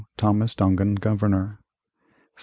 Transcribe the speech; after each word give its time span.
Thomas 0.17 0.55
Dongan 0.55 0.95
Governor 0.99 1.59
1686. 2.37 2.39